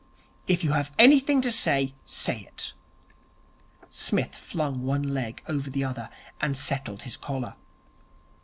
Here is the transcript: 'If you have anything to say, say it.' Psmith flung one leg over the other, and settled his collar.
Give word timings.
'If 0.47 0.63
you 0.63 0.71
have 0.71 0.89
anything 0.97 1.41
to 1.41 1.51
say, 1.51 1.93
say 2.05 2.39
it.' 2.39 2.73
Psmith 3.87 4.33
flung 4.33 4.81
one 4.83 5.03
leg 5.03 5.43
over 5.47 5.69
the 5.69 5.83
other, 5.83 6.09
and 6.41 6.57
settled 6.57 7.03
his 7.03 7.17
collar. 7.17 7.53